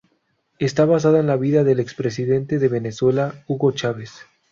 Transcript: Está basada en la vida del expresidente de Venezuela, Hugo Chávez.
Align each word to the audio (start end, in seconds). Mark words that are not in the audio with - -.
Está 0.57 0.85
basada 0.85 1.19
en 1.19 1.27
la 1.27 1.37
vida 1.37 1.63
del 1.63 1.79
expresidente 1.79 2.57
de 2.57 2.67
Venezuela, 2.69 3.43
Hugo 3.47 3.71
Chávez. 3.71 4.25